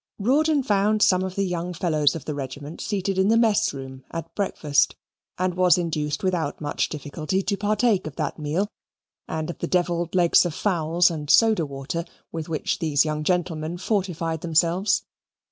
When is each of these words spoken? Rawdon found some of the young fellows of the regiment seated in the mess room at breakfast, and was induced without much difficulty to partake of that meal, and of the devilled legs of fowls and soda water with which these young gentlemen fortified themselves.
Rawdon 0.17 0.63
found 0.63 1.03
some 1.03 1.21
of 1.21 1.35
the 1.35 1.43
young 1.43 1.75
fellows 1.75 2.15
of 2.15 2.25
the 2.25 2.33
regiment 2.33 2.81
seated 2.81 3.19
in 3.19 3.27
the 3.27 3.37
mess 3.37 3.71
room 3.71 4.03
at 4.09 4.33
breakfast, 4.33 4.95
and 5.37 5.53
was 5.53 5.77
induced 5.77 6.23
without 6.23 6.59
much 6.59 6.89
difficulty 6.89 7.43
to 7.43 7.55
partake 7.55 8.07
of 8.07 8.15
that 8.15 8.39
meal, 8.39 8.67
and 9.27 9.51
of 9.51 9.59
the 9.59 9.67
devilled 9.67 10.15
legs 10.15 10.43
of 10.43 10.55
fowls 10.55 11.11
and 11.11 11.29
soda 11.29 11.67
water 11.67 12.03
with 12.31 12.49
which 12.49 12.79
these 12.79 13.05
young 13.05 13.23
gentlemen 13.23 13.77
fortified 13.77 14.41
themselves. 14.41 15.03